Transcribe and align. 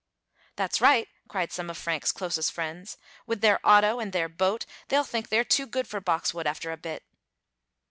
"That's 0.55 0.81
right!" 0.81 1.07
cried 1.27 1.51
some 1.51 1.69
of 1.69 1.77
Frank's 1.77 2.11
closest 2.11 2.51
friends. 2.51 2.97
"With 3.27 3.41
their 3.41 3.59
auto 3.63 3.99
and 3.99 4.11
their 4.13 4.27
boat 4.27 4.65
they'll 4.87 5.03
think 5.03 5.29
they're 5.29 5.43
too 5.43 5.67
good 5.67 5.87
for 5.87 6.01
Boxwood 6.01 6.47
after 6.47 6.71
a 6.71 6.75
bit." 6.77 7.03